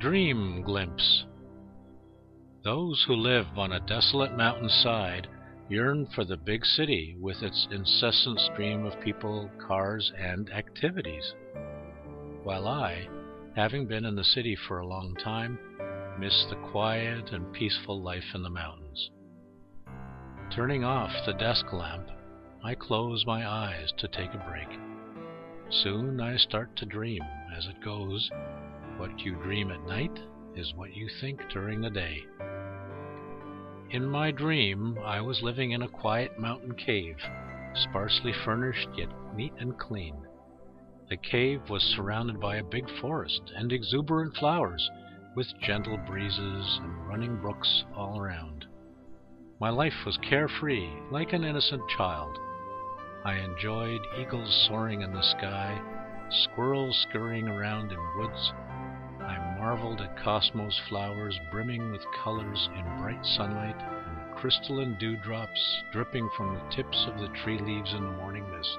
[0.00, 1.26] Dream Glimpse
[2.64, 5.28] Those who live on a desolate mountainside
[5.68, 11.34] yearn for the big city with its incessant stream of people, cars, and activities,
[12.44, 13.08] while I,
[13.54, 15.58] having been in the city for a long time,
[16.18, 19.10] miss the quiet and peaceful life in the mountains.
[20.50, 22.08] Turning off the desk lamp,
[22.64, 24.68] I close my eyes to take a break.
[25.70, 27.22] Soon I start to dream.
[27.56, 28.28] As it goes,
[28.96, 30.18] what you dream at night
[30.56, 32.24] is what you think during the day.
[33.90, 37.16] In my dream, I was living in a quiet mountain cave,
[37.74, 40.16] sparsely furnished yet neat and clean.
[41.08, 44.90] The cave was surrounded by a big forest and exuberant flowers,
[45.36, 48.66] with gentle breezes and running brooks all around.
[49.60, 52.36] My life was carefree, like an innocent child.
[53.22, 55.78] I enjoyed eagles soaring in the sky,
[56.30, 58.52] squirrels scurrying around in woods.
[59.20, 66.30] I marveled at cosmos flowers brimming with colors in bright sunlight and crystalline dewdrops dripping
[66.34, 68.78] from the tips of the tree leaves in the morning mist.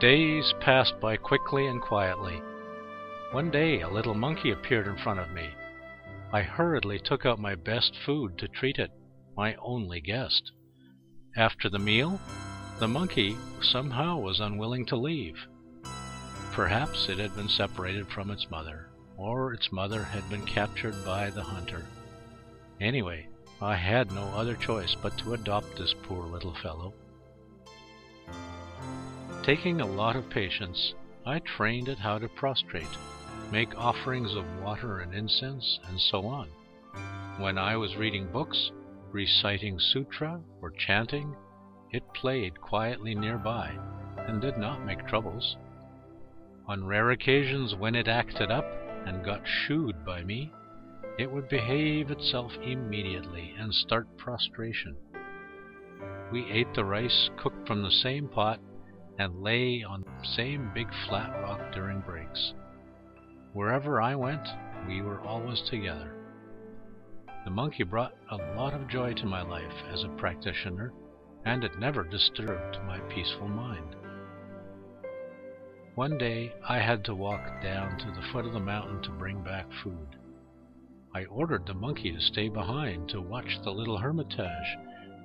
[0.00, 2.42] Days passed by quickly and quietly.
[3.32, 5.48] One day a little monkey appeared in front of me.
[6.30, 8.90] I hurriedly took out my best food to treat it,
[9.34, 10.52] my only guest.
[11.38, 12.20] After the meal,
[12.80, 15.36] the monkey somehow was unwilling to leave.
[16.50, 21.30] Perhaps it had been separated from its mother, or its mother had been captured by
[21.30, 21.86] the hunter.
[22.80, 23.28] Anyway,
[23.62, 26.92] I had no other choice but to adopt this poor little fellow.
[29.44, 30.92] Taking a lot of patience,
[31.24, 32.98] I trained it how to prostrate
[33.52, 36.48] make offerings of water and incense, and so on.
[37.38, 38.72] When I was reading books,
[39.12, 41.34] reciting sutra, or chanting,
[41.90, 43.76] it played quietly nearby
[44.26, 45.56] and did not make troubles.
[46.66, 48.66] On rare occasions when it acted up
[49.06, 50.52] and got shooed by me,
[51.18, 54.94] it would behave itself immediately and start prostration.
[56.30, 58.60] We ate the rice cooked from the same pot
[59.18, 62.52] and lay on the same big flat rock during breaks.
[63.54, 64.46] Wherever I went,
[64.86, 66.17] we were always together.
[67.48, 70.92] The monkey brought a lot of joy to my life as a practitioner,
[71.46, 73.96] and it never disturbed my peaceful mind.
[75.94, 79.42] One day I had to walk down to the foot of the mountain to bring
[79.42, 80.16] back food.
[81.14, 84.76] I ordered the monkey to stay behind to watch the little hermitage,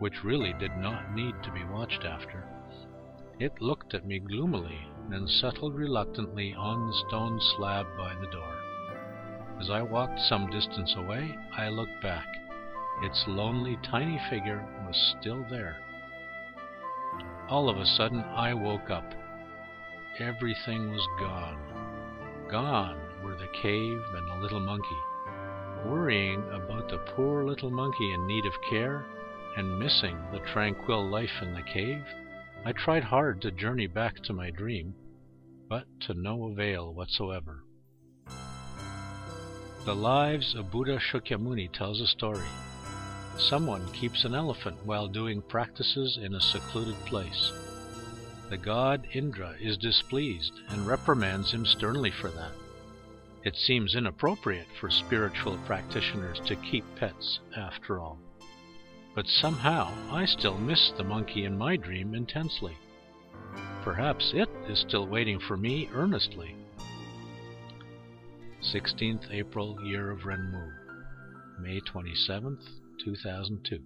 [0.00, 2.44] which really did not need to be watched after.
[3.38, 8.57] It looked at me gloomily then settled reluctantly on the stone slab by the door.
[9.60, 12.26] As I walked some distance away, I looked back.
[13.02, 15.76] Its lonely, tiny figure was still there.
[17.48, 19.14] All of a sudden, I woke up.
[20.20, 21.58] Everything was gone.
[22.50, 24.98] Gone were the cave and the little monkey.
[25.86, 29.04] Worrying about the poor little monkey in need of care,
[29.56, 32.04] and missing the tranquil life in the cave,
[32.64, 34.94] I tried hard to journey back to my dream,
[35.68, 37.64] but to no avail whatsoever.
[39.88, 42.44] The Lives of Buddha Shakyamuni tells a story.
[43.38, 47.50] Someone keeps an elephant while doing practices in a secluded place.
[48.50, 52.52] The god Indra is displeased and reprimands him sternly for that.
[53.44, 58.18] It seems inappropriate for spiritual practitioners to keep pets, after all
[59.14, 62.76] but somehow I still miss the monkey in my dream intensely.
[63.82, 66.54] Perhaps it is still waiting for me earnestly.
[68.62, 70.68] 16th April, year of Renwu,
[71.60, 72.62] May 27th,
[73.04, 73.78] 2002.